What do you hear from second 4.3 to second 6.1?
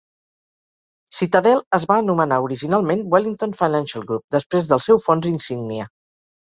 després del seu fons insígnia.